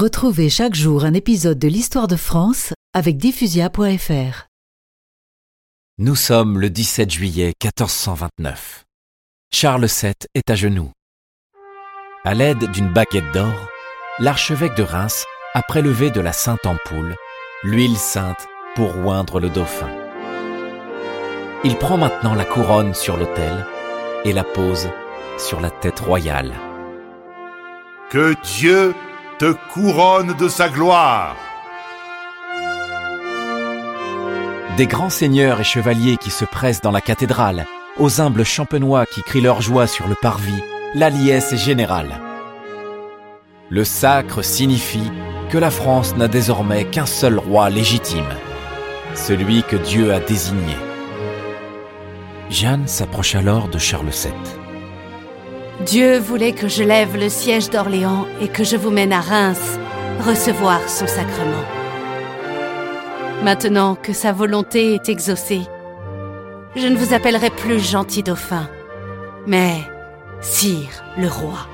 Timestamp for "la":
16.22-16.32, 22.34-22.46, 24.32-24.44, 25.60-25.70, 36.90-37.00, 40.94-41.08, 45.56-45.70